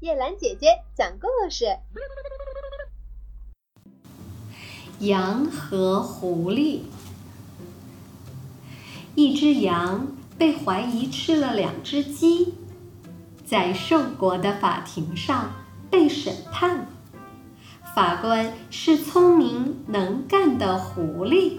[0.00, 1.76] 叶兰姐姐讲故事：
[5.00, 6.82] 羊和狐狸。
[9.16, 10.06] 一只羊
[10.38, 12.54] 被怀疑吃了两只鸡，
[13.44, 15.50] 在兽国的法庭上
[15.90, 16.86] 被审判。
[17.92, 21.58] 法官是聪明能干的狐狸。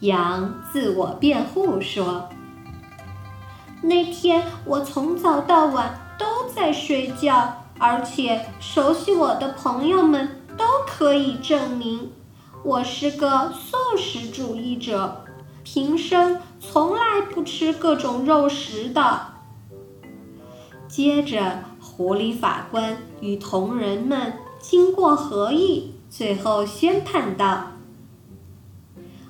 [0.00, 2.28] 羊自我辩护说
[3.82, 6.00] ：“那天我从早到晚。”
[6.58, 12.10] 在睡觉，而且熟悉我的朋友们都可以证明，
[12.64, 15.24] 我是个素食主义者，
[15.62, 19.20] 平生从来不吃各种肉食的。
[20.88, 27.68] 接着，狐狸法官与同仁们经过合议，最后宣判道：“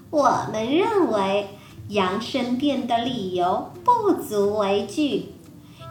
[0.09, 1.51] 我们认为
[1.89, 5.35] 羊申辩的理由不足为据。”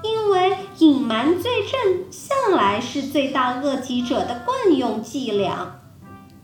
[0.03, 5.79] 因为隐瞒罪证向来是罪大恶极者的惯用伎俩，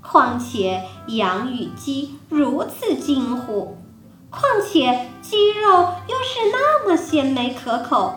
[0.02, 3.78] 况且羊与鸡如此近乎，
[4.32, 8.16] 况且鸡肉又是那么鲜美可口，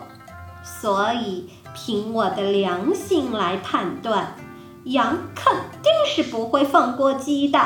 [0.63, 4.35] 所以凭我的良心来判断，
[4.85, 7.59] 羊肯定是不会放过鸡的。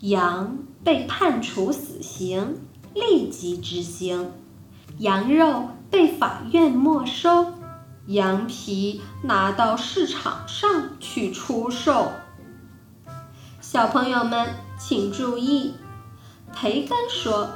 [0.00, 2.62] 羊被判处死刑，
[2.94, 4.32] 立即执行。
[4.98, 7.52] 羊肉被法院没收，
[8.06, 12.12] 羊皮拿到市场上去出售。
[13.60, 14.46] 小朋友们
[14.78, 15.74] 请注意，
[16.52, 17.48] 培根说，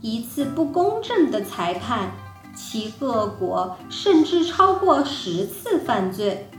[0.00, 2.10] 一次不公正的裁判，
[2.52, 6.50] 其恶果甚至超过十次犯罪，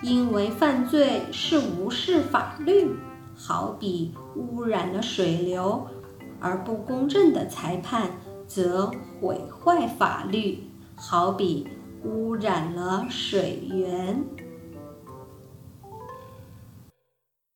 [0.00, 2.96] 因为犯罪是无视法律，
[3.36, 5.86] 好比污染了水流，
[6.40, 8.10] 而不公正的裁判。
[8.48, 10.64] 则毁坏法律，
[10.96, 11.68] 好比
[12.02, 14.24] 污染了水源。